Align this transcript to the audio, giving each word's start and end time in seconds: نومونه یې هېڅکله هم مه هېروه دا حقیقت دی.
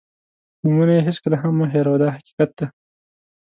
نومونه 0.63 0.91
یې 0.97 1.01
هېڅکله 1.07 1.35
هم 1.41 1.53
مه 1.59 1.67
هېروه 1.73 1.97
دا 2.01 2.09
حقیقت 2.15 2.49
دی. 2.57 2.65